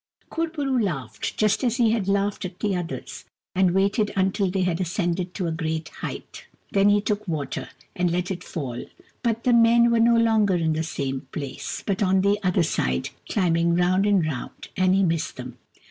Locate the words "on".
12.01-12.21